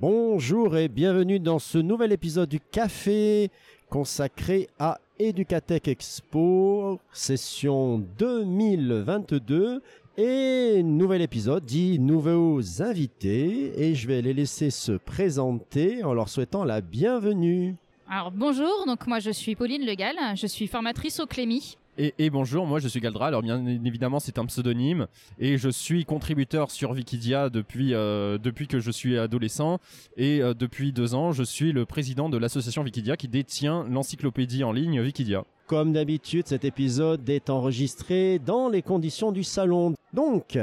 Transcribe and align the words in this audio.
Bonjour 0.00 0.78
et 0.78 0.88
bienvenue 0.88 1.38
dans 1.40 1.58
ce 1.58 1.76
nouvel 1.76 2.12
épisode 2.12 2.48
du 2.48 2.58
Café 2.58 3.50
consacré 3.90 4.70
à 4.78 4.98
Educatech 5.18 5.88
Expo, 5.88 6.98
session 7.12 8.02
2022 8.16 9.82
et 10.16 10.82
nouvel 10.82 11.20
épisode 11.20 11.66
dit 11.66 11.98
nouveaux 11.98 12.80
invités 12.80 13.78
et 13.78 13.94
je 13.94 14.08
vais 14.08 14.22
les 14.22 14.32
laisser 14.32 14.70
se 14.70 14.92
présenter 14.92 16.02
en 16.02 16.14
leur 16.14 16.30
souhaitant 16.30 16.64
la 16.64 16.80
bienvenue. 16.80 17.74
Alors 18.08 18.30
bonjour, 18.30 18.86
donc 18.86 19.06
moi 19.06 19.18
je 19.18 19.30
suis 19.30 19.54
Pauline 19.54 19.84
Legal, 19.84 20.16
je 20.34 20.46
suis 20.46 20.66
formatrice 20.66 21.20
au 21.20 21.26
Clémy. 21.26 21.76
Et, 21.98 22.30
bonjour, 22.30 22.66
moi 22.66 22.78
je 22.78 22.88
suis 22.88 23.00
Galdra. 23.00 23.26
Alors 23.26 23.42
bien 23.42 23.66
évidemment 23.66 24.20
c'est 24.20 24.38
un 24.38 24.46
pseudonyme 24.46 25.06
et 25.38 25.58
je 25.58 25.68
suis 25.68 26.04
contributeur 26.04 26.70
sur 26.70 26.92
Wikidia 26.92 27.50
depuis 27.50 27.94
euh, 27.94 28.38
que 28.38 28.78
je 28.78 28.90
suis 28.90 29.18
adolescent 29.18 29.80
et 30.16 30.40
euh, 30.40 30.54
depuis 30.54 30.92
deux 30.92 31.14
ans 31.14 31.32
je 31.32 31.42
suis 31.42 31.72
le 31.72 31.84
président 31.86 32.30
de 32.30 32.38
l'association 32.38 32.82
Wikidia 32.82 33.16
qui 33.16 33.28
détient 33.28 33.84
l'encyclopédie 33.90 34.64
en 34.64 34.72
ligne 34.72 35.00
Wikidia. 35.00 35.44
Comme 35.70 35.92
d'habitude, 35.92 36.48
cet 36.48 36.64
épisode 36.64 37.30
est 37.30 37.48
enregistré 37.48 38.40
dans 38.40 38.68
les 38.68 38.82
conditions 38.82 39.30
du 39.30 39.44
salon. 39.44 39.94
Donc, 40.12 40.58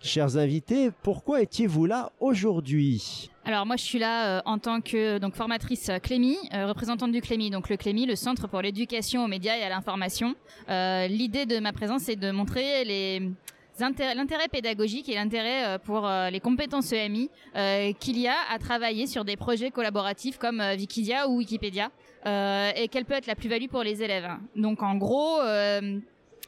chers 0.00 0.36
invités, 0.36 0.92
pourquoi 1.02 1.42
étiez-vous 1.42 1.86
là 1.86 2.12
aujourd'hui? 2.20 3.32
Alors 3.44 3.66
moi 3.66 3.76
je 3.76 3.82
suis 3.82 3.98
là 3.98 4.38
euh, 4.38 4.42
en 4.46 4.58
tant 4.58 4.80
que 4.80 5.18
donc 5.18 5.34
formatrice 5.34 5.90
Clémy, 6.02 6.36
euh, 6.54 6.66
représentante 6.66 7.12
du 7.12 7.20
Clémy, 7.20 7.50
donc 7.50 7.68
le 7.68 7.76
Clémy, 7.76 8.06
le 8.06 8.16
Centre 8.16 8.46
pour 8.48 8.62
l'éducation 8.62 9.24
aux 9.24 9.28
médias 9.28 9.58
et 9.58 9.62
à 9.62 9.68
l'information. 9.68 10.34
Euh, 10.70 11.08
L'idée 11.08 11.44
de 11.44 11.58
ma 11.58 11.72
présence 11.72 12.02
c'est 12.02 12.16
de 12.16 12.30
montrer 12.30 12.84
les 12.84 13.30
l'intérêt 13.80 14.48
pédagogique 14.48 15.08
et 15.08 15.14
l'intérêt 15.14 15.78
pour 15.80 16.08
les 16.30 16.40
compétences 16.40 16.92
EMI 16.92 17.30
qu'il 17.98 18.18
y 18.18 18.28
a 18.28 18.36
à 18.50 18.58
travailler 18.58 19.06
sur 19.06 19.24
des 19.24 19.36
projets 19.36 19.70
collaboratifs 19.70 20.38
comme 20.38 20.60
Wikidia 20.60 21.28
ou 21.28 21.38
Wikipédia 21.38 21.90
et 22.24 22.88
quelle 22.88 23.04
peut 23.04 23.14
être 23.14 23.26
la 23.26 23.34
plus-value 23.34 23.66
pour 23.66 23.82
les 23.82 24.02
élèves. 24.02 24.30
Donc 24.56 24.82
en 24.82 24.94
gros 24.96 25.40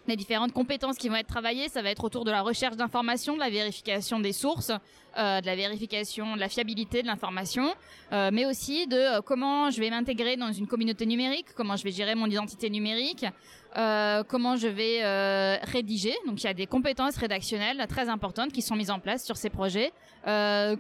les 0.07 0.17
différentes 0.17 0.53
compétences 0.53 0.97
qui 0.97 1.09
vont 1.09 1.17
être 1.17 1.27
travaillées, 1.27 1.69
ça 1.69 1.83
va 1.83 1.91
être 1.91 2.05
autour 2.05 2.25
de 2.25 2.31
la 2.31 2.43
recherche 2.43 2.77
d'informations, 2.77 3.35
de 3.35 3.41
la 3.41 3.51
vérification 3.51 4.21
des 4.21 4.33
sources, 4.33 4.73
euh, 5.19 5.41
de 5.41 5.47
la 5.47 5.57
vérification 5.57 6.35
de 6.35 6.41
la 6.41 6.49
fiabilité 6.49 7.03
de 7.03 7.07
l'information, 7.07 7.75
euh, 8.13 8.31
mais 8.33 8.45
aussi 8.45 8.87
de 8.87 8.97
euh, 8.97 9.21
comment 9.23 9.71
je 9.71 9.81
vais 9.81 9.91
m'intégrer 9.91 10.37
dans 10.37 10.53
une 10.53 10.67
communauté 10.67 11.07
numérique, 11.07 11.47
comment 11.57 11.77
je 11.77 11.85
vais 11.85 11.91
gérer 11.91 12.15
mon 12.15 12.27
identité 12.27 12.71
numérique, 12.71 13.25
euh, 13.77 14.23
comment 14.25 14.57
je 14.57 14.69
vais 14.69 15.05
euh, 15.05 15.57
rédiger. 15.63 16.15
Donc 16.27 16.43
il 16.43 16.47
y 16.47 16.49
a 16.49 16.55
des 16.55 16.67
compétences 16.67 17.17
rédactionnelles 17.17 17.85
très 17.89 18.09
importantes 18.09 18.53
qui 18.53 18.63
sont 18.63 18.77
mises 18.77 18.91
en 18.91 19.01
place 19.01 19.25
sur 19.25 19.37
ces 19.37 19.51
projets. 19.51 19.93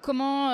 comment 0.02 0.50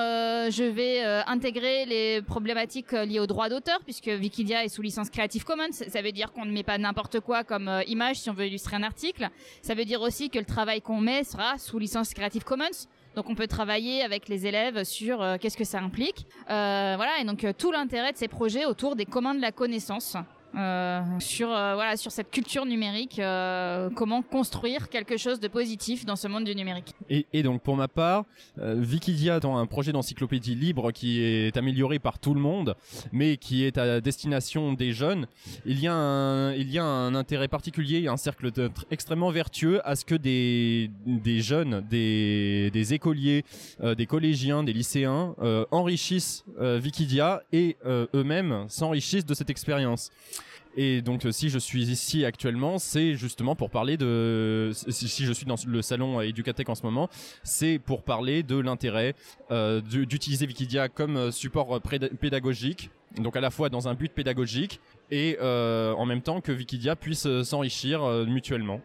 je 0.51 0.65
vais 0.65 1.03
intégrer 1.27 1.87
les 1.87 2.23
problématiques 2.23 2.93
liées 2.93 3.21
aux 3.21 3.27
droits 3.27 3.49
d'auteur, 3.49 3.81
puisque 3.85 4.11
Wikidia 4.21 4.65
est 4.65 4.69
sous 4.69 4.83
licence 4.83 5.09
Creative 5.09 5.45
Commons. 5.45 5.73
Ça 5.73 6.03
veut 6.03 6.13
dire 6.13 6.33
qu'on 6.33 6.45
ne 6.45 6.53
met 6.53 6.63
pas 6.63 6.79
n'importe 6.79 7.21
quoi 7.21 7.45
comme 7.45 7.71
image 7.87 8.17
si 8.17 8.31
on 8.31 8.35
veut 8.35 8.47
illustrer 8.47 8.77
un 8.77 8.83
article. 8.83 9.29
Ça 9.63 9.75
veut 9.75 9.85
dire 9.85 10.01
aussi 10.03 10.29
que 10.29 10.39
le 10.39 10.45
travail 10.45 10.83
qu'on 10.83 11.01
met 11.01 11.25
sera 11.25 11.59
sous 11.59 11.79
licence 11.79 12.13
Creative 12.13 12.45
Commons. 12.45 12.87
Donc 13.15 13.29
on 13.29 13.35
peut 13.35 13.47
travailler 13.47 14.03
avec 14.03 14.29
les 14.29 14.47
élèves 14.47 14.85
sur 14.85 15.21
euh, 15.21 15.37
qu'est-ce 15.39 15.57
que 15.57 15.65
ça 15.65 15.81
implique. 15.81 16.27
Euh, 16.51 16.95
voilà, 16.97 17.19
et 17.21 17.25
donc 17.25 17.45
euh, 17.45 17.53
tout 17.57 17.71
l'intérêt 17.71 18.13
de 18.13 18.17
ces 18.17 18.29
projets 18.29 18.65
autour 18.65 18.97
des 18.97 19.05
communs 19.05 19.35
de 19.35 19.41
la 19.41 19.53
connaissance 19.53 20.17
euh, 20.17 20.21
sur 21.19 21.51
euh, 21.51 21.75
voilà 21.75 21.97
sur 21.97 22.13
cette 22.13 22.31
culture 22.31 22.67
numérique, 22.67 23.19
euh, 23.19 23.89
comment 23.95 24.23
construire 24.23 24.89
quelque 24.89 25.17
chose 25.17 25.41
de 25.41 25.49
positif 25.49 26.05
dans 26.05 26.17
ce 26.17 26.29
monde 26.29 26.45
du 26.45 26.55
numérique. 26.55 26.95
Et, 27.09 27.27
et 27.33 27.43
donc 27.43 27.63
pour 27.63 27.77
ma 27.77 27.89
part, 27.89 28.25
Wikidia 28.59 29.39
étant 29.39 29.59
un 29.59 29.67
projet 29.67 29.93
d'encyclopédie 29.93 30.55
libre 30.55 30.93
qui 30.93 31.23
est 31.23 31.57
amélioré 31.57 31.99
par 31.99 32.19
tout 32.19 32.35
le 32.35 32.41
monde, 32.41 32.77
mais 33.13 33.37
qui 33.37 33.65
est 33.65 33.79
à 33.79 34.01
destination 34.01 34.73
des 34.73 34.93
jeunes, 34.93 35.27
il 35.65 35.81
y 35.81 35.89
a 35.89 35.95
un 35.95 36.53
il 36.53 36.71
y 36.71 36.79
a 36.79 36.85
un 36.85 37.15
intérêt 37.15 37.49
particulier, 37.49 38.09
un 38.09 38.17
cercle 38.17 38.51
extrêmement 38.91 39.31
vertueux 39.31 39.81
à 39.89 39.97
ce 39.97 40.05
que 40.05 40.15
des 40.15 40.91
des 41.07 41.41
jeunes, 41.41 41.85
des 41.89 42.71
des 42.73 42.95
écoliers, 42.95 43.45
des 43.83 44.07
collégiens, 44.07 44.63
des 44.63 44.73
lycéens 44.73 45.35
enrichissent 45.71 46.45
Wikidia 46.59 47.43
et 47.53 47.77
eux-mêmes 47.87 48.67
s'enrichissent 48.69 49.27
de 49.27 49.35
cette 49.35 49.51
expérience. 49.51 50.11
Et 50.77 51.03
donc 51.03 51.27
si 51.31 51.51
je 51.51 51.59
suis 51.59 51.85
ici 51.85 52.25
actuellement, 52.25 52.79
c'est 52.79 53.15
justement 53.15 53.55
pour 53.55 53.71
parler 53.71 53.97
de 53.97 54.71
si, 54.73 55.25
je 55.25 55.33
suis 55.33 55.45
dans 55.45 55.57
le 55.67 55.83
salon 55.83 56.21
Educatech 56.21 56.69
en 56.69 56.75
ce 56.75 56.83
moment, 56.83 57.09
c'est 57.43 57.79
pour 57.79 58.03
parler 58.03 58.43
de 58.43 58.59
l'intérêt 58.59 59.15
euh, 59.51 59.81
d'utiliser 59.81 60.47
Wikidia 60.47 60.89
comme 60.89 61.31
support 61.31 61.81
pédagogique, 62.21 62.91
donc 63.17 63.37
à 63.37 63.41
la 63.41 63.51
fois 63.51 63.69
dans 63.69 63.89
un 63.89 63.95
but 63.95 64.13
pédagogique 64.13 64.81
et 65.11 65.37
euh, 65.41 65.93
en 65.95 66.07
même 66.07 66.23
temps 66.23 66.41
que 66.41 66.53
Wikidia 66.53 66.97
puisse 66.97 67.27
euh, 67.27 67.45
s'enrichir 67.45 68.03
mutuellement. 68.27 68.81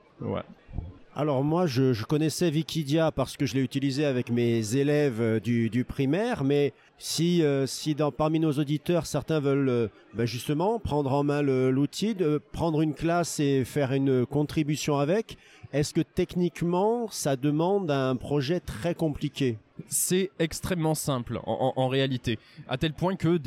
Alors 1.20 1.44
moi, 1.44 1.66
je, 1.66 2.04
connaissais 2.04 2.52
Wikidia 2.52 3.12
parce 3.12 3.38
que 3.38 3.48
je 3.48 3.56
l'ai 3.56 3.62
utilisé 3.62 4.06
avec 4.06 4.30
mes 4.30 4.76
élèves 4.76 5.20
euh, 5.20 5.40
du, 5.40 5.84
primaire, 5.84 6.44
mais 6.44 6.74
si, 7.00 7.42
euh, 7.42 7.66
si 7.66 7.96
dans, 7.96 8.12
parmi 8.12 8.40
nos 8.40 8.52
auditeurs, 8.52 9.08
certains 9.08 9.40
veulent 9.40 9.68
euh, 9.68 9.88
ben 10.14 10.28
justement 10.28 10.78
prendre 10.78 11.12
en 11.12 11.24
main 11.24 11.42
l'outil, 11.42 12.16
prendre 12.52 12.82
une 12.82 12.94
classe 12.94 13.40
et 13.40 13.66
faire 13.66 13.94
une 13.94 14.28
contribution 14.28 15.00
avec, 15.00 15.40
est-ce 15.74 15.92
que 15.92 16.02
techniquement, 16.02 17.08
ça 17.10 17.36
demande 17.36 17.90
un 17.90 18.16
projet 18.16 18.60
très 18.60 18.94
compliqué? 18.94 19.58
C'est 19.90 20.32
extrêmement 20.40 20.96
simple 20.96 21.40
en, 21.46 21.88
réalité, 21.88 22.40
à 22.68 22.78
tel 22.78 22.94
point 22.94 23.16
que 23.16 23.40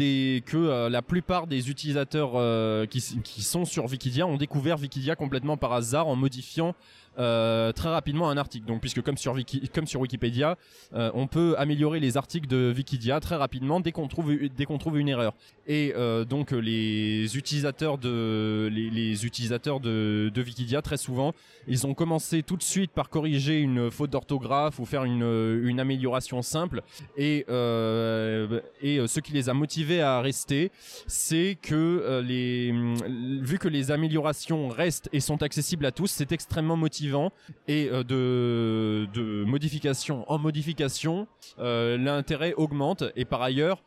euh, 0.54 0.88
la 0.88 1.02
plupart 1.02 1.46
des 1.46 1.70
utilisateurs 1.70 2.32
euh, 2.34 2.86
qui, 2.86 3.00
sont 3.00 3.64
sur 3.64 3.84
Wikidia 3.84 4.26
ont 4.26 4.36
découvert 4.36 4.80
Wikidia 4.80 5.16
complètement 5.16 5.56
par 5.56 5.72
hasard 5.72 6.08
en 6.08 6.16
modifiant 6.16 6.74
euh, 7.18 7.72
très 7.72 7.88
rapidement 7.88 8.30
un 8.30 8.36
article. 8.36 8.66
Donc 8.66 8.80
puisque 8.80 9.02
comme 9.02 9.16
sur 9.16 9.34
Wikipédia, 10.00 10.56
on 10.92 11.26
peut 11.26 11.54
améliorer 11.58 12.00
les 12.00 12.16
articles 12.16 12.46
de 12.46 12.72
Wikidia 12.74 13.20
très 13.20 13.36
rapidement 13.36 13.80
dès 13.80 13.92
qu'on 13.92 14.08
trouve 14.08 14.98
une 14.98 15.08
erreur. 15.08 15.34
Et 15.66 15.92
donc 16.28 16.52
les 16.52 17.36
utilisateurs 17.36 17.98
de 17.98 18.68
les, 18.72 19.24
Wikidia 19.24 20.82
très 20.82 20.96
souvent, 20.96 21.34
ils 21.66 21.86
ont 21.86 21.94
commencé 21.94 22.42
tout 22.42 22.56
de 22.56 22.62
suite 22.62 22.92
par 22.92 23.10
corriger 23.10 23.60
une 23.60 23.90
faute 23.90 24.10
d'orthographe 24.10 24.78
ou 24.78 24.86
faire 24.86 25.04
une 25.04 25.80
amélioration 25.80 26.19
simple 26.20 26.82
et 27.16 27.44
euh, 27.48 28.60
euh, 28.84 29.06
ce 29.06 29.20
qui 29.20 29.32
les 29.32 29.48
a 29.48 29.54
motivés 29.54 30.00
à 30.00 30.20
rester, 30.20 30.70
c'est 31.06 31.56
que 31.60 31.74
euh, 31.74 32.22
les 32.22 32.72
vu 33.42 33.58
que 33.58 33.68
les 33.68 33.90
améliorations 33.90 34.68
restent 34.68 35.08
et 35.12 35.20
sont 35.20 35.42
accessibles 35.42 35.86
à 35.86 35.92
tous, 35.92 36.08
c'est 36.08 36.32
extrêmement 36.32 36.76
motivant. 36.76 37.32
Et 37.68 37.88
de 37.88 39.06
de 39.12 39.44
modification 39.44 40.30
en 40.30 40.38
modification, 40.38 41.26
l'intérêt 41.58 42.54
augmente. 42.54 43.04
Et 43.16 43.24
par 43.24 43.42
ailleurs, 43.42 43.82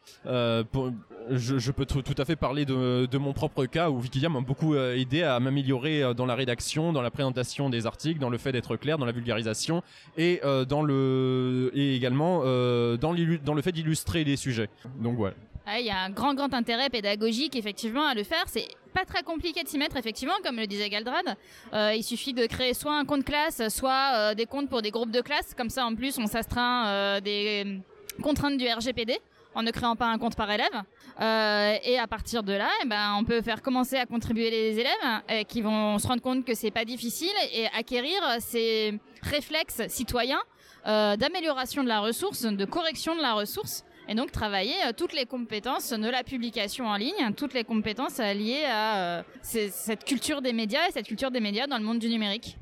je, 1.30 1.72
peux 1.72 1.86
tout 1.86 2.16
à 2.18 2.26
fait 2.26 2.36
parler 2.36 2.66
de, 2.66 3.18
mon 3.18 3.34
propre 3.34 3.66
cas 3.66 3.90
où 3.90 4.00
Wikidia 4.00 4.30
m'a 4.30 4.42
beaucoup 4.42 4.76
aidé 4.76 5.24
à 5.24 5.40
m'améliorer 5.40 6.14
dans 6.16 6.26
la 6.26 6.36
rédaction, 6.36 6.94
dans 6.94 7.02
la 7.02 7.12
présentation 7.12 7.70
des 7.70 7.86
articles, 7.86 8.20
dans 8.20 8.30
le 8.30 8.38
fait 8.38 8.52
d'être 8.52 8.76
clair, 8.76 8.98
dans 8.98 9.06
la 9.06 9.12
vulgarisation 9.12 9.84
et 10.18 10.42
dans 10.68 10.82
le 10.82 11.72
également 11.76 12.42
euh, 12.44 12.98
dans, 12.98 13.12
le 13.12 13.62
fait 13.62 13.72
d'illustrer 13.72 14.24
les 14.24 14.36
sujets. 14.36 14.70
Donc 15.00 15.18
voilà. 15.18 15.36
Il 15.80 15.86
y 15.86 15.90
a 15.90 16.02
un 16.02 16.10
grand 16.10 16.34
grand 16.34 16.54
intérêt 16.54 16.90
pédagogique 16.90 17.56
effectivement 17.56 18.06
à 18.06 18.14
le 18.14 18.24
faire. 18.24 18.44
C'est 18.48 18.68
pas 18.94 19.06
très 19.06 19.24
compliqué 19.24 19.64
de 19.64 19.68
s'y 19.68 19.78
mettre 19.78 19.96
effectivement, 19.98 20.34
comme 20.44 20.58
le 20.58 20.68
disait 20.68 20.90
Galdrad. 20.90 21.36
Euh, 21.74 21.94
il 21.96 22.04
suffit 22.04 22.34
de 22.34 22.46
créer 22.46 22.74
soit 22.74 22.98
un 22.98 23.06
compte 23.06 23.24
classe, 23.24 23.62
soit 23.70 24.12
euh, 24.16 24.34
des 24.36 24.46
comptes 24.46 24.70
pour 24.70 24.82
des 24.82 24.92
groupes 24.92 25.12
de 25.12 25.22
classe. 25.22 25.54
Comme 25.56 25.70
ça, 25.70 25.86
en 25.86 25.96
plus, 25.96 26.18
on 26.18 26.28
s'astreint 26.28 26.88
euh, 26.88 27.22
des 27.22 27.80
contraintes 28.22 28.58
du 28.58 28.68
RGPD 28.68 29.20
en 29.56 29.64
ne 29.64 29.72
créant 29.72 29.96
pas 29.96 30.08
un 30.08 30.18
compte 30.18 30.36
par 30.36 30.50
élève. 30.50 30.84
Euh, 31.22 31.76
et 31.84 32.00
à 32.00 32.08
partir 32.08 32.44
de 32.44 32.54
là, 32.54 32.70
eh 32.84 32.88
ben, 32.88 33.16
on 33.18 33.24
peut 33.24 33.42
faire 33.42 33.62
commencer 33.62 33.98
à 33.98 34.06
contribuer 34.06 34.50
les 34.50 34.80
élèves 34.80 35.46
qui 35.48 35.62
vont 35.62 36.00
se 36.00 36.08
rendre 36.08 36.22
compte 36.22 36.46
que 36.46 36.54
c'est 36.54 36.72
pas 36.72 36.86
difficile 36.86 37.34
et 37.54 37.68
acquérir 37.68 38.22
ces 38.40 39.00
réflexes 39.22 39.88
citoyens 39.88 40.42
euh, 40.86 41.16
d'amélioration 41.16 41.82
de 41.82 41.88
la 41.88 42.02
ressource, 42.02 42.42
de 42.42 42.66
correction 42.66 43.16
de 43.16 43.22
la 43.22 43.34
ressource. 43.34 43.86
Et 44.10 44.16
donc 44.16 44.34
travailler 44.34 44.76
euh, 44.86 44.92
toutes 44.96 45.14
les 45.14 45.26
compétences 45.26 45.92
de 45.94 46.10
la 46.10 46.24
publication 46.24 46.88
en 46.88 46.98
ligne, 46.98 47.34
toutes 47.38 47.54
les 47.54 47.64
compétences 47.64 48.18
liées 48.18 48.66
à 48.66 48.98
euh, 48.98 49.24
cette 49.42 50.04
culture 50.04 50.42
des 50.42 50.52
médias 50.52 50.90
et 50.90 50.92
cette 50.92 51.08
culture 51.08 51.32
des 51.32 51.40
médias 51.40 51.68
dans 51.68 51.78
le 51.78 51.86
monde 51.86 52.00
du 52.00 52.10
numérique. 52.10 52.58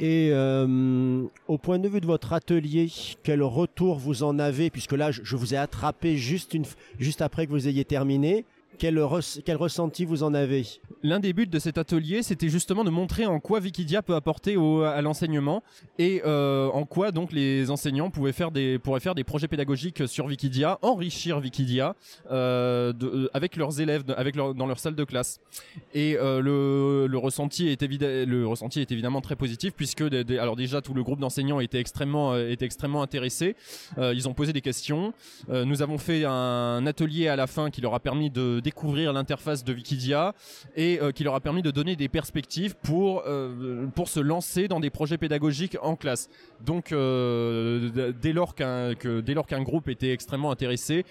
Et 0.00 0.30
euh, 0.32 1.24
au 1.48 1.58
point 1.58 1.78
de 1.80 1.88
vue 1.88 2.00
de 2.00 2.06
votre 2.06 2.32
atelier, 2.32 2.88
quel 3.24 3.42
retour 3.42 3.98
vous 3.98 4.22
en 4.22 4.38
avez 4.38 4.70
Puisque 4.70 4.92
là, 4.92 5.10
je, 5.10 5.36
vous 5.36 5.54
ai 5.54 5.56
attrapé 5.56 6.16
juste, 6.16 6.54
une, 6.54 6.64
juste 7.00 7.20
après 7.20 7.46
que 7.46 7.50
vous 7.50 7.66
ayez 7.66 7.84
terminé? 7.84 8.44
Quel, 8.78 8.98
ressenti 9.56 10.04
vous 10.04 10.22
en 10.22 10.34
avez? 10.34 10.64
L'un 11.02 11.20
des 11.20 11.32
buts 11.32 11.46
de 11.46 11.58
cet 11.58 11.78
atelier, 11.78 12.22
c'était 12.22 12.48
justement 12.48 12.84
de 12.84 12.90
montrer 12.90 13.26
en 13.26 13.40
quoi 13.40 13.60
Wikidia 13.60 14.02
peut 14.02 14.14
apporter 14.14 14.56
à 14.56 15.02
l'enseignement 15.02 15.62
et 15.98 16.22
euh, 16.24 16.68
en 16.68 16.84
quoi 16.84 17.12
donc 17.12 17.32
les 17.32 17.70
enseignants 17.70 18.10
pouvaient 18.10 18.32
faire 18.32 18.50
des, 18.50 18.78
pourraient 18.78 19.00
faire 19.00 19.14
des 19.14 19.24
projets 19.24 19.48
pédagogiques 19.48 20.06
sur 20.06 20.26
Wikidia, 20.26 20.78
enrichir 20.82 21.38
Wikidia 21.38 21.94
euh, 22.30 22.92
euh, 23.02 23.28
avec 23.34 23.56
leurs 23.56 23.80
élèves, 23.80 24.04
dans 24.04 24.66
leur 24.66 24.78
salle 24.78 24.94
de 24.94 25.04
classe. 25.04 25.40
Et 25.94 26.14
le, 26.14 27.18
ressenti 27.18 27.68
est 27.68 28.92
évidemment 28.92 29.20
très 29.20 29.36
positif 29.36 29.72
puisque 29.76 30.02
alors 30.02 30.56
déjà 30.56 30.80
tout 30.80 30.94
le 30.94 31.02
groupe 31.02 31.20
d'enseignants 31.20 31.60
était 31.60 31.80
extrêmement 31.80 32.36
était 32.36 32.64
extrêmement 32.64 33.02
intéressé. 33.02 33.56
ils 33.98 34.28
ont 34.28 34.34
posé 34.34 34.52
des 34.52 34.60
questions. 34.60 35.12
nous 35.48 35.82
avons 35.82 35.98
fait 35.98 36.24
un 36.24 36.86
atelier 36.86 37.28
à 37.28 37.36
la 37.36 37.46
fin 37.46 37.70
qui 37.70 37.80
leur 37.80 37.94
a 37.94 38.00
permis 38.00 38.30
de 38.30 38.60
découvrir 38.68 39.14
l'interface 39.14 39.64
de 39.64 39.72
Wikidia 39.72 40.34
et 40.76 41.00
euh, 41.00 41.10
qui 41.10 41.24
leur 41.24 41.34
a 41.34 41.40
permis 41.40 41.62
de 41.62 41.70
donner 41.70 41.96
des 41.96 42.10
perspectives 42.10 42.74
pour, 42.76 43.22
euh, 43.26 43.86
pour 43.94 44.08
se 44.08 44.20
lancer 44.20 44.68
dans 44.68 44.78
des 44.78 44.90
projets 44.90 45.16
pédagogiques 45.16 45.78
en 45.80 45.96
classe. 45.96 46.28
Donc 46.60 46.92
euh, 46.92 48.12
dès 48.20 48.34
lors 48.34 48.54
qu'un 48.54 48.92
dès 49.28 49.34
lors 49.34 49.46
qu'un 49.46 49.62
groupe 49.62 49.88
était 49.88 50.12
extrêmement 50.12 50.50
intéressé, 50.50 51.06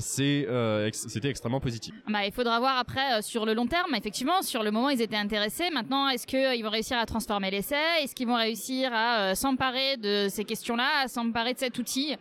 c'est 0.00 0.46
c'était 0.92 1.28
extrêmement 1.28 1.60
positif. 1.60 1.94
Bah, 2.08 2.24
il 2.24 2.32
faudra 2.32 2.58
voir 2.58 2.78
après 2.78 3.20
sur 3.20 3.44
le 3.44 3.52
long 3.52 3.66
terme. 3.66 3.94
Effectivement, 3.94 4.40
sur 4.42 4.62
le 4.62 4.70
moment 4.70 4.88
ils 4.88 5.02
étaient 5.02 5.16
intéressés. 5.28 5.68
Maintenant, 5.70 6.08
est-ce 6.08 6.26
qu'ils 6.26 6.62
vont 6.64 6.70
réussir 6.70 6.96
à 6.98 7.04
transformer 7.04 7.50
l'essai? 7.50 7.84
Est-ce 8.02 8.14
qu'ils 8.14 8.28
vont 8.28 8.36
réussir 8.36 8.90
à 8.94 9.34
s'emparer 9.34 9.96
de 9.98 10.28
ces 10.30 10.44
questions-là, 10.44 11.02
à 11.04 11.08
s'emparer 11.08 11.52
de 11.52 11.58
cet 11.58 11.78
outil 11.78 12.16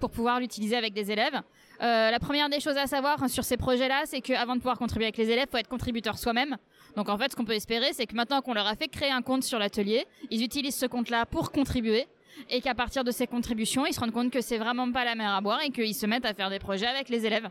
pour 0.00 0.10
pouvoir 0.10 0.40
l'utiliser 0.40 0.76
avec 0.76 0.92
des 0.92 1.10
élèves? 1.10 1.40
Euh, 1.82 2.10
la 2.10 2.18
première 2.18 2.48
des 2.48 2.60
choses 2.60 2.76
à 2.76 2.86
savoir 2.86 3.28
sur 3.28 3.44
ces 3.44 3.56
projets-là, 3.56 4.02
c'est 4.06 4.20
qu'avant 4.20 4.54
de 4.54 4.60
pouvoir 4.60 4.78
contribuer 4.78 5.06
avec 5.06 5.16
les 5.18 5.30
élèves, 5.30 5.46
faut 5.50 5.58
être 5.58 5.68
contributeur 5.68 6.18
soi-même. 6.18 6.56
Donc 6.96 7.08
en 7.08 7.18
fait, 7.18 7.32
ce 7.32 7.36
qu'on 7.36 7.44
peut 7.44 7.54
espérer, 7.54 7.92
c'est 7.92 8.06
que 8.06 8.14
maintenant 8.14 8.40
qu'on 8.40 8.54
leur 8.54 8.66
a 8.66 8.74
fait 8.74 8.88
créer 8.88 9.10
un 9.10 9.22
compte 9.22 9.42
sur 9.42 9.58
l'atelier, 9.58 10.06
ils 10.30 10.42
utilisent 10.42 10.76
ce 10.76 10.86
compte-là 10.86 11.26
pour 11.26 11.52
contribuer 11.52 12.06
et 12.50 12.60
qu'à 12.60 12.74
partir 12.74 13.04
de 13.04 13.10
ces 13.10 13.26
contributions, 13.26 13.86
ils 13.86 13.92
se 13.92 14.00
rendent 14.00 14.12
compte 14.12 14.30
que 14.30 14.40
c'est 14.40 14.58
vraiment 14.58 14.90
pas 14.90 15.04
la 15.04 15.14
mer 15.14 15.30
à 15.30 15.40
boire 15.40 15.60
et 15.62 15.70
qu'ils 15.70 15.94
se 15.94 16.06
mettent 16.06 16.26
à 16.26 16.34
faire 16.34 16.50
des 16.50 16.58
projets 16.58 16.86
avec 16.86 17.08
les 17.08 17.26
élèves. 17.26 17.48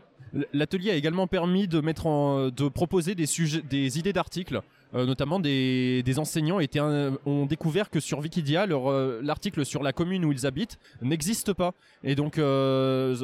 L'atelier 0.52 0.90
a 0.90 0.94
également 0.94 1.26
permis 1.26 1.66
de 1.68 1.80
mettre 1.80 2.06
en, 2.06 2.48
de 2.48 2.68
proposer 2.68 3.14
des 3.14 3.26
sujets, 3.26 3.62
des 3.62 3.98
idées 3.98 4.12
d'articles 4.12 4.60
notamment 4.92 5.40
des, 5.40 6.02
enseignants 6.18 6.60
étaient 6.60 6.80
ont 6.80 7.46
découvert 7.46 7.90
que 7.90 8.00
sur 8.00 8.18
Wikidia, 8.20 8.66
euh, 8.70 9.20
l'article 9.22 9.64
sur 9.64 9.82
la 9.82 9.92
commune 9.92 10.24
où 10.24 10.32
ils 10.32 10.46
habitent 10.46 10.78
n'existe 11.02 11.52
pas. 11.52 11.74
Et 12.04 12.14
donc, 12.14 12.38
euh, 12.38 13.16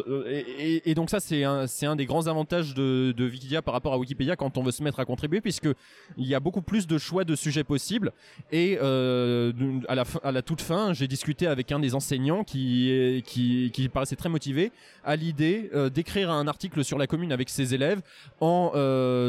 et, 0.84 0.94
donc 0.94 1.10
ça, 1.10 1.20
c'est 1.20 1.44
un, 1.44 1.66
un 1.82 1.96
des 1.96 2.06
grands 2.06 2.26
avantages 2.26 2.74
de, 2.74 3.14
Wikidia 3.18 3.62
par 3.62 3.74
rapport 3.74 3.92
à 3.92 3.98
Wikipédia 3.98 4.36
quand 4.36 4.58
on 4.58 4.62
veut 4.62 4.72
se 4.72 4.82
mettre 4.82 5.00
à 5.00 5.04
contribuer, 5.04 5.40
puisque 5.40 5.68
il 6.16 6.26
y 6.26 6.34
a 6.34 6.40
beaucoup 6.40 6.62
plus 6.62 6.86
de 6.86 6.98
choix 6.98 7.24
de 7.24 7.34
sujets 7.34 7.64
possibles. 7.64 8.12
Et 8.50 8.78
à, 8.78 9.94
la 9.94 10.04
à 10.22 10.32
la 10.32 10.42
toute 10.42 10.60
fin, 10.60 10.92
j'ai 10.92 11.08
discuté 11.08 11.46
avec 11.46 11.72
un 11.72 11.78
des 11.78 11.94
enseignants 11.94 12.44
qui, 12.44 13.22
qui, 13.24 13.70
qui 13.72 13.88
paraissait 13.88 14.16
très 14.16 14.28
motivé 14.28 14.72
à 15.04 15.16
l'idée 15.16 15.70
d'écrire 15.94 16.30
un 16.30 16.46
article 16.46 16.84
sur 16.84 16.98
la 16.98 17.06
commune 17.06 17.32
avec 17.32 17.48
ses 17.48 17.74
élèves 17.74 18.00
en, 18.40 18.72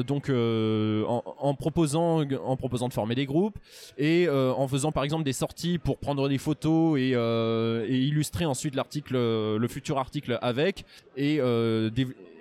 donc, 0.05 0.29
en 0.29 1.55
proposant 1.55 2.22
en 2.43 2.55
proposant 2.55 2.87
de 2.87 2.93
former 2.93 3.15
des 3.15 3.25
groupes 3.25 3.57
et 3.97 4.27
euh, 4.27 4.53
en 4.53 4.67
faisant 4.67 4.91
par 4.91 5.03
exemple 5.03 5.23
des 5.23 5.33
sorties 5.33 5.77
pour 5.77 5.97
prendre 5.97 6.29
des 6.29 6.37
photos 6.37 6.99
et, 6.99 7.11
euh, 7.15 7.85
illustrer 7.89 8.45
ensuite 8.45 8.75
l'article, 8.75 9.15
euh, 9.15 9.57
le 9.57 9.67
futur 9.67 9.97
article 9.97 10.37
avec 10.41 10.85
et, 11.17 11.39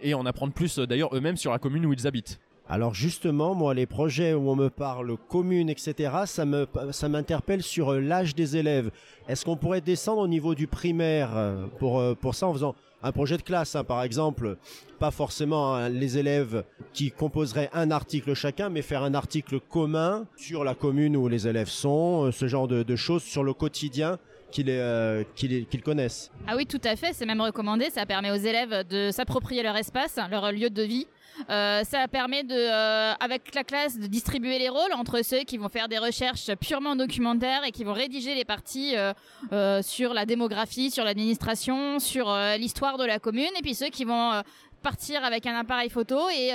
et 0.02 0.14
en 0.14 0.26
apprendre 0.26 0.52
plus 0.52 0.79
d'ailleurs 0.79 1.14
eux-mêmes 1.14 1.37
sur 1.37 1.52
la 1.52 1.58
commune 1.58 1.87
où 1.87 1.93
ils 1.93 2.06
habitent. 2.06 2.40
Alors 2.72 2.94
justement, 2.94 3.54
moi, 3.54 3.74
les 3.74 3.84
projets 3.84 4.32
où 4.32 4.48
on 4.48 4.56
me 4.56 4.70
parle 4.70 5.19
commune, 5.28 5.69
etc., 5.69 6.10
ça 6.24 7.08
m'interpelle 7.08 7.62
sur 7.62 7.92
l'âge 7.92 8.34
des 8.34 8.56
élèves. 8.56 8.90
Est-ce 9.28 9.44
qu'on 9.44 9.58
pourrait 9.58 9.82
descendre 9.82 10.22
au 10.22 10.26
niveau 10.26 10.54
du 10.54 10.66
primaire 10.66 11.28
pour 11.78 12.02
pour 12.16 12.34
ça 12.34 12.46
en 12.46 12.54
faisant 12.54 12.74
un 13.02 13.12
projet 13.12 13.36
de 13.36 13.42
classe, 13.42 13.74
hein, 13.74 13.84
par 13.84 14.02
exemple, 14.02 14.56
pas 14.98 15.10
forcément 15.10 15.74
hein, 15.74 15.88
les 15.88 16.19
élèves 16.19 16.64
qui 16.92 17.10
composeraient 17.10 17.69
un 17.72 17.90
article 17.90 18.34
chacun, 18.34 18.69
mais 18.69 18.82
faire 18.82 19.02
un 19.02 19.14
article 19.14 19.58
commun 19.58 20.26
sur 20.36 20.62
la 20.62 20.74
commune 20.74 21.16
où 21.16 21.26
les 21.26 21.48
élèves 21.48 21.69
sont, 21.69 22.26
euh, 22.26 22.32
ce 22.32 22.46
genre 22.46 22.69
de, 22.69 22.96
choses 22.96 23.22
sur 23.22 23.42
le 23.42 23.52
quotidien 23.52 24.19
euh, 24.58 25.25
qu'ils 25.34 25.82
connaissent. 25.82 26.31
Ah 26.46 26.56
oui, 26.56 26.66
tout 26.66 26.81
à 26.84 26.96
fait, 26.96 27.12
c'est 27.12 27.26
même 27.26 27.40
recommandé, 27.40 27.90
ça 27.90 28.06
permet 28.06 28.31
aux 28.31 28.37
élèves 28.37 28.87
de 28.88 29.10
s'approprier 29.10 29.62
leur 29.62 29.76
espace, 29.76 30.19
leur 30.31 30.52
lieu 30.52 30.70
de 30.70 30.82
vie, 30.82 31.06
euh, 31.50 31.82
ça 31.84 32.06
permet 32.08 32.44
de, 32.44 32.54
euh, 32.54 33.14
avec 33.19 33.54
la 33.54 33.64
classe, 33.64 33.99
de 33.99 34.06
distribuer 34.06 34.58
les 34.58 34.69
rôles 34.69 34.93
entre 34.94 35.22
ceux 35.25 35.40
qui 35.40 35.56
vont 35.58 35.69
faire 35.69 35.88
des 35.88 35.99
recherches 35.99 36.54
purement 36.56 36.96
documentaires 36.96 37.64
et 37.64 37.72
qui 37.72 37.84
vont 37.84 37.93
rédiger 37.93 38.34
les 38.34 38.44
parties 38.44 38.94
euh, 38.96 39.82
sur 39.82 40.14
la 40.14 40.26
démographie, 40.26 40.90
sur 40.90 41.05
l'administration, 41.05 41.98
sur 41.98 42.34
l'histoire 42.58 42.98
de 42.98 43.05
la 43.05 43.19
commune, 43.19 43.50
et 43.58 43.62
puis 43.62 43.75
ceux 43.75 43.88
qui 43.88 44.05
vont 44.05 44.43
partir 44.82 45.25
avec 45.25 45.46
un 45.46 45.56
appareil 45.58 45.90
photo 45.90 46.28
et 46.31 46.52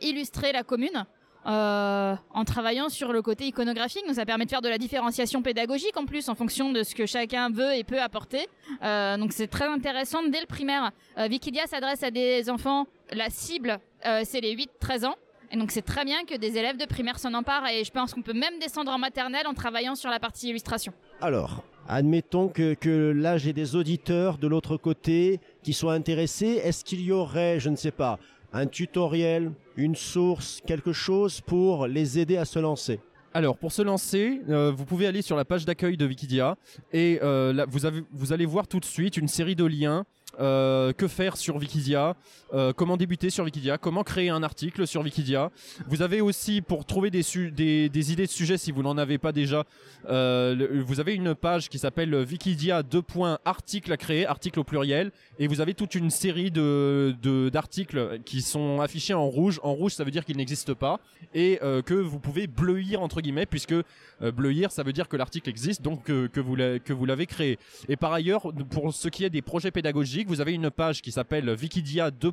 illustrer 0.00 0.52
la 0.52 0.62
commune. 0.62 1.04
Euh, 1.46 2.16
en 2.34 2.44
travaillant 2.44 2.88
sur 2.88 3.12
le 3.12 3.22
côté 3.22 3.44
iconographique. 3.44 4.04
Donc 4.04 4.16
ça 4.16 4.26
permet 4.26 4.46
de 4.46 4.50
faire 4.50 4.62
de 4.62 4.68
la 4.68 4.78
différenciation 4.78 5.42
pédagogique 5.42 5.96
en 5.96 6.04
plus 6.04 6.28
en 6.28 6.34
fonction 6.34 6.72
de 6.72 6.82
ce 6.82 6.92
que 6.92 7.06
chacun 7.06 7.50
veut 7.50 7.72
et 7.74 7.84
peut 7.84 8.00
apporter. 8.00 8.48
Euh, 8.82 9.16
donc 9.16 9.32
c'est 9.32 9.46
très 9.46 9.66
intéressant 9.66 10.24
dès 10.24 10.40
le 10.40 10.46
primaire. 10.46 10.90
Euh, 11.18 11.28
Wikidia 11.28 11.66
s'adresse 11.68 12.02
à 12.02 12.10
des 12.10 12.50
enfants, 12.50 12.86
la 13.12 13.30
cible 13.30 13.78
c'est 14.24 14.40
les 14.40 14.56
8-13 14.56 15.06
ans. 15.06 15.16
Et 15.52 15.56
donc 15.56 15.70
c'est 15.70 15.82
très 15.82 16.04
bien 16.04 16.24
que 16.24 16.36
des 16.36 16.58
élèves 16.58 16.76
de 16.76 16.84
primaire 16.84 17.18
s'en 17.18 17.32
emparent 17.34 17.68
et 17.68 17.84
je 17.84 17.90
pense 17.90 18.14
qu'on 18.14 18.22
peut 18.22 18.32
même 18.32 18.58
descendre 18.60 18.92
en 18.92 18.98
maternelle 18.98 19.46
en 19.46 19.54
travaillant 19.54 19.94
sur 19.94 20.10
la 20.10 20.20
partie 20.20 20.48
illustration. 20.48 20.92
Alors, 21.20 21.64
admettons 21.88 22.48
que, 22.48 22.74
que 22.74 23.12
là 23.14 23.36
j'ai 23.38 23.52
des 23.52 23.74
auditeurs 23.74 24.38
de 24.38 24.46
l'autre 24.46 24.76
côté 24.76 25.40
qui 25.62 25.72
soient 25.72 25.94
intéressés. 25.94 26.60
Est-ce 26.62 26.84
qu'il 26.84 27.00
y 27.00 27.10
aurait, 27.10 27.58
je 27.58 27.68
ne 27.68 27.76
sais 27.76 27.90
pas, 27.90 28.18
un 28.52 28.66
tutoriel, 28.66 29.52
une 29.76 29.94
source, 29.94 30.60
quelque 30.66 30.92
chose 30.92 31.40
pour 31.40 31.86
les 31.86 32.18
aider 32.18 32.36
à 32.36 32.44
se 32.44 32.58
lancer. 32.58 33.00
Alors 33.34 33.58
pour 33.58 33.70
se 33.70 33.82
lancer, 33.82 34.40
euh, 34.48 34.72
vous 34.74 34.86
pouvez 34.86 35.06
aller 35.06 35.20
sur 35.20 35.36
la 35.36 35.44
page 35.44 35.66
d'accueil 35.66 35.98
de 35.98 36.06
Wikidia 36.06 36.56
et 36.92 37.18
euh, 37.22 37.66
vous 38.10 38.32
allez 38.32 38.46
voir 38.46 38.66
tout 38.66 38.80
de 38.80 38.86
suite 38.86 39.18
une 39.18 39.28
série 39.28 39.54
de 39.54 39.64
liens 39.64 40.06
euh, 40.38 40.92
que 40.92 41.08
faire 41.08 41.36
sur 41.36 41.56
Wikidia, 41.56 42.14
euh, 42.52 42.74
comment 42.74 42.98
débuter 42.98 43.30
sur 43.30 43.44
Wikidia, 43.44 43.78
comment 43.78 44.02
créer 44.02 44.28
un 44.28 44.42
article 44.42 44.86
sur 44.86 45.00
Wikidia. 45.00 45.50
Vous 45.88 46.02
avez 46.02 46.20
aussi, 46.20 46.60
pour 46.60 46.84
trouver 46.84 47.10
des, 47.10 47.22
idées 47.36 48.26
de 48.26 48.30
sujets 48.30 48.58
si 48.58 48.70
vous 48.70 48.82
n'en 48.82 48.98
avez 48.98 49.16
pas 49.16 49.32
déjà, 49.32 49.64
euh, 50.10 50.82
vous 50.84 51.00
avez 51.00 51.14
une 51.14 51.34
page 51.34 51.70
qui 51.70 51.78
s'appelle 51.78 52.14
Wikidia 52.14 52.82
2. 52.82 53.02
articles 53.46 53.90
à 53.90 53.96
créer, 53.96 54.26
articles 54.26 54.60
au 54.60 54.64
pluriel, 54.64 55.10
et 55.38 55.46
vous 55.46 55.62
avez 55.62 55.72
toute 55.72 55.94
une 55.94 56.10
série 56.10 56.50
de 56.50 57.14
d'articles 57.50 58.20
qui 58.26 58.42
sont 58.42 58.80
affichés 58.82 59.14
en 59.14 59.26
rouge. 59.26 59.58
En 59.62 59.72
rouge, 59.72 59.92
ça 59.92 60.04
veut 60.04 60.10
dire 60.10 60.24
qu'ils 60.26 60.36
n'existent 60.36 60.74
pas 60.74 61.00
et 61.34 61.58
que 61.86 61.94
vous 61.94 62.18
pouvez 62.18 62.46
bleuir 62.46 63.00
entre 63.00 63.20
guillemets, 63.22 63.46
puisque 63.46 63.74
bleuir, 64.20 64.70
ça 64.70 64.82
veut 64.82 64.92
dire 64.92 65.08
que 65.08 65.16
l'article 65.16 65.48
existe, 65.48 65.82
donc 65.82 66.04
que 66.04 66.40
vous 66.40 66.56
que 66.56 66.92
vous 66.92 67.06
l'avez 67.06 67.26
créé. 67.26 67.58
Et 67.88 67.96
par 67.96 68.12
ailleurs, 68.12 68.52
pour 68.70 68.92
ce 68.92 69.08
qui 69.08 69.24
est 69.24 69.30
des 69.30 69.42
projets 69.42 69.70
pédagogiques 69.70 70.25
vous 70.26 70.40
avez 70.40 70.52
une 70.52 70.70
page 70.70 71.02
qui 71.02 71.12
s'appelle 71.12 71.48
Wikidia 71.50 72.10
2. 72.10 72.32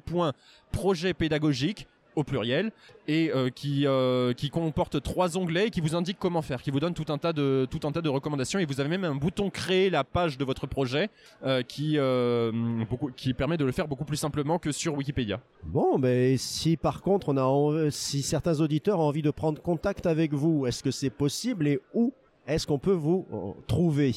Projet 0.72 1.14
pédagogique 1.14 1.88
au 2.16 2.24
pluriel 2.24 2.72
et 3.08 3.32
euh, 3.34 3.50
qui 3.50 3.86
euh, 3.86 4.34
qui 4.34 4.50
comporte 4.50 5.02
trois 5.02 5.38
onglets 5.38 5.68
et 5.68 5.70
qui 5.70 5.82
vous 5.82 5.96
indique 5.96 6.18
comment 6.20 6.42
faire, 6.42 6.62
qui 6.62 6.72
vous 6.72 6.80
donne 6.80 6.94
tout 6.94 7.06
un 7.10 7.18
tas 7.18 7.34
de 7.34 8.10
recommandations 8.10 8.60
et 8.60 8.66
vous 8.66 8.80
avez 8.80 8.90
même 8.90 9.04
un 9.04 9.16
bouton 9.16 9.50
créer 9.50 9.90
la 9.90 10.04
page 10.04 10.38
de 10.38 10.46
votre 10.46 10.68
projet 10.68 11.10
euh, 11.44 11.62
qui 11.64 11.98
qui 13.16 13.34
permet 13.34 13.58
de 13.58 13.66
le 13.66 13.72
faire 13.72 13.88
beaucoup 13.88 14.06
plus 14.06 14.18
simplement 14.18 14.60
que 14.60 14.72
sur 14.72 14.96
Wikipédia. 14.96 15.40
Bon, 15.64 15.98
mais 15.98 16.38
si 16.38 16.78
par 16.78 17.02
contre 17.02 17.30
on 17.30 17.38
a 17.38 17.92
si 17.92 18.22
certains 18.22 18.60
auditeurs 18.60 19.00
ont 19.00 19.08
envie 19.08 19.22
de 19.22 19.32
prendre 19.32 19.62
contact 19.62 20.06
avec 20.06 20.34
vous, 20.34 20.66
est-ce 20.66 20.84
que 20.84 20.92
c'est 20.92 21.10
possible 21.10 21.68
et 21.68 21.80
où 21.94 22.14
est-ce 22.48 22.68
qu'on 22.68 22.80
peut 22.80 22.92
vous 22.92 23.26
trouver? 23.68 24.14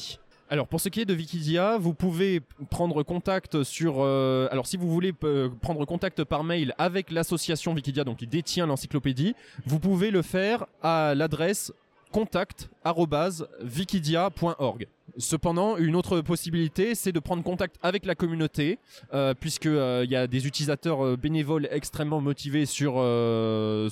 Alors 0.49 0.69
pour 0.69 0.81
ce 0.81 0.89
qui 0.89 1.01
est 1.01 1.05
de 1.05 1.15
Wikidia, 1.15 1.77
vous 1.77 1.93
pouvez 1.93 2.41
prendre 2.71 3.03
contact 3.03 3.65
sur. 3.65 3.97
Euh, 3.99 4.47
alors 4.53 4.67
si 4.67 4.77
vous 4.77 4.89
voulez 4.89 5.13
euh, 5.25 5.49
prendre 5.61 5.85
contact 5.85 6.23
par 6.23 6.45
mail 6.45 6.73
avec 6.79 7.11
l'association 7.11 7.73
Wikidia, 7.73 8.05
donc 8.05 8.19
qui 8.19 8.27
détient 8.29 8.67
l'encyclopédie, 8.67 9.35
vous 9.65 9.81
pouvez 9.81 10.11
le 10.11 10.23
faire 10.23 10.67
à 10.83 11.15
l'adresse 11.17 11.73
contact@wikidia.org. 12.17 14.87
Cependant, 15.19 15.77
une 15.77 15.97
autre 15.97 16.21
possibilité, 16.21 16.95
c'est 16.95 17.13
de 17.13 17.21
prendre 17.21 17.43
contact 17.43 17.77
avec 17.83 18.07
la 18.07 18.15
communauté, 18.15 18.79
euh, 19.15 19.35
puisque 19.39 19.67
il 19.67 20.11
y 20.11 20.17
a 20.17 20.27
des 20.27 20.47
utilisateurs 20.47 21.17
bénévoles 21.17 21.69
extrêmement 21.71 22.21
motivés 22.21 22.67
sur 22.67 22.97
la, 22.99 23.89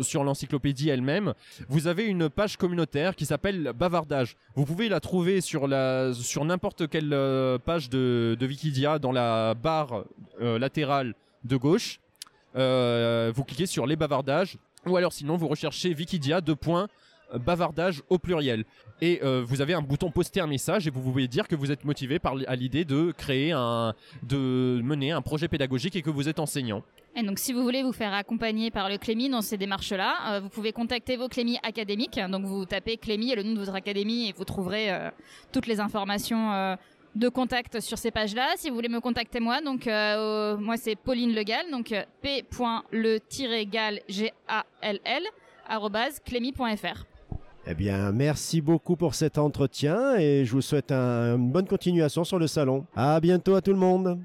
sur 0.00 0.24
l'encyclopédie 0.24 0.90
elle-même. 0.90 1.34
Vous 1.68 1.86
avez 1.86 2.04
une 2.04 2.28
page 2.28 2.56
communautaire 2.56 3.16
qui 3.16 3.26
s'appelle 3.26 3.72
Bavardage. 3.74 4.36
Vous 4.54 4.64
pouvez 4.64 4.88
la 4.88 5.00
trouver 5.00 5.40
sur 5.40 5.68
n'importe 5.68 6.88
quelle 6.88 7.10
page 7.64 7.90
de, 7.90 8.36
de 8.38 8.46
Wikidia 8.46 8.98
dans 8.98 9.12
la 9.12 9.54
barre 9.54 10.04
latérale 10.40 11.14
de 11.44 11.56
gauche. 11.56 12.00
euh, 12.56 13.32
vous 13.34 13.44
cliquez 13.44 13.66
sur 13.66 13.86
les 13.86 13.96
bavardages, 13.96 14.58
ou 14.86 14.96
alors 14.96 15.12
sinon 15.12 15.36
vous 15.36 15.48
recherchez 15.48 15.94
Wikidia, 15.94 16.40
deux 16.40 16.56
points, 16.56 16.88
euh, 17.34 17.38
bavardage 17.38 18.02
au 18.08 18.18
pluriel. 18.18 18.64
Et 19.02 19.20
euh, 19.22 19.44
vous 19.46 19.60
avez 19.60 19.74
un 19.74 19.82
bouton 19.82 20.10
poster 20.10 20.40
un 20.40 20.46
message 20.46 20.86
et 20.86 20.90
vous 20.90 21.00
pouvez 21.00 21.28
dire 21.28 21.46
que 21.46 21.54
vous 21.54 21.70
êtes 21.70 21.84
motivé 21.84 22.18
par 22.18 22.34
à 22.46 22.56
l'idée 22.56 22.84
de 22.84 23.12
créer 23.12 23.52
un, 23.52 23.94
de 24.22 24.80
mener 24.82 25.12
un 25.12 25.20
projet 25.20 25.46
pédagogique 25.46 25.94
et 25.96 26.02
que 26.02 26.10
vous 26.10 26.28
êtes 26.28 26.38
enseignant. 26.38 26.82
Et 27.16 27.22
donc, 27.22 27.38
si 27.38 27.52
vous 27.52 27.62
voulez 27.62 27.82
vous 27.82 27.92
faire 27.92 28.14
accompagner 28.14 28.70
par 28.70 28.88
le 28.88 28.96
Clémy 28.96 29.28
dans 29.28 29.42
ces 29.42 29.58
démarches-là, 29.58 30.36
euh, 30.36 30.40
vous 30.40 30.48
pouvez 30.48 30.72
contacter 30.72 31.16
vos 31.16 31.28
Clémy 31.28 31.58
académiques. 31.62 32.18
Donc, 32.30 32.44
vous 32.44 32.64
tapez 32.64 32.96
Clémy 32.96 33.32
et 33.32 33.36
le 33.36 33.42
nom 33.42 33.52
de 33.52 33.58
votre 33.58 33.74
académie 33.74 34.28
et 34.28 34.32
vous 34.32 34.44
trouverez 34.44 34.88
toutes 35.52 35.66
les 35.66 35.80
informations 35.80 36.76
de 37.14 37.28
contact 37.28 37.80
sur 37.80 37.98
ces 37.98 38.10
pages-là. 38.10 38.48
Si 38.56 38.68
vous 38.68 38.74
voulez 38.76 38.88
me 38.88 39.00
contacter 39.00 39.40
moi, 39.40 39.60
donc 39.60 39.86
euh, 39.86 40.56
moi 40.56 40.76
c'est 40.76 40.96
Pauline 40.96 41.34
Legal, 41.34 41.70
donc 41.70 41.92
euh, 41.92 42.02
p.le-gal 42.90 44.00
g 44.08 44.32
a 44.46 44.64
l 44.82 45.00
l 45.04 45.22
clémy.fr. 46.24 47.04
Eh 47.70 47.74
bien, 47.74 48.12
merci 48.12 48.60
beaucoup 48.62 48.96
pour 48.96 49.14
cet 49.14 49.36
entretien 49.36 50.16
et 50.16 50.44
je 50.46 50.52
vous 50.52 50.62
souhaite 50.62 50.90
un- 50.90 51.36
une 51.36 51.50
bonne 51.50 51.66
continuation 51.66 52.24
sur 52.24 52.38
le 52.38 52.46
salon. 52.46 52.86
À 52.96 53.20
bientôt 53.20 53.54
à 53.54 53.60
tout 53.60 53.72
le 53.72 53.78
monde. 53.78 54.18